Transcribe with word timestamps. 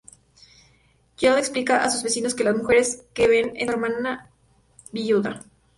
Jekyll 1.17 1.37
explica 1.37 1.83
a 1.83 1.91
sus 1.91 2.01
vecinos 2.01 2.33
que 2.33 2.43
la 2.43 2.55
mujer 2.55 2.83
que 3.13 3.27
ven 3.27 3.51
es 3.55 3.67
su 3.67 3.71
hermana 3.73 4.31
viuda. 4.91 5.43